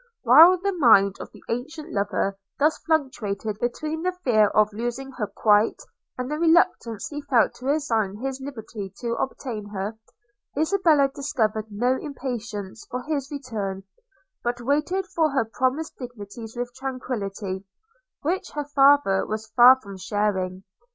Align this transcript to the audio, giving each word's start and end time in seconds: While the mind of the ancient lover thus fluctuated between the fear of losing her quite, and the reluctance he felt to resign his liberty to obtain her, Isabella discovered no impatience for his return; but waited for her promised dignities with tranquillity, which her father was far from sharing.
While 0.23 0.57
the 0.57 0.71
mind 0.71 1.17
of 1.19 1.31
the 1.31 1.43
ancient 1.47 1.91
lover 1.93 2.35
thus 2.57 2.79
fluctuated 2.79 3.59
between 3.59 4.01
the 4.01 4.17
fear 4.23 4.47
of 4.47 4.73
losing 4.73 5.11
her 5.11 5.27
quite, 5.27 5.79
and 6.17 6.27
the 6.31 6.39
reluctance 6.39 7.07
he 7.09 7.21
felt 7.21 7.53
to 7.57 7.67
resign 7.67 8.15
his 8.17 8.41
liberty 8.41 8.91
to 8.97 9.13
obtain 9.17 9.67
her, 9.69 9.99
Isabella 10.57 11.11
discovered 11.13 11.67
no 11.69 11.97
impatience 11.99 12.83
for 12.89 13.03
his 13.03 13.29
return; 13.29 13.83
but 14.43 14.59
waited 14.59 15.05
for 15.05 15.29
her 15.29 15.45
promised 15.45 15.95
dignities 15.99 16.55
with 16.55 16.73
tranquillity, 16.73 17.63
which 18.23 18.49
her 18.55 18.65
father 18.65 19.23
was 19.27 19.51
far 19.55 19.75
from 19.81 19.97
sharing. 19.97 20.63